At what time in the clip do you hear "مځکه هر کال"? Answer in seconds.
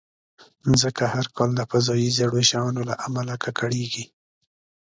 0.69-1.49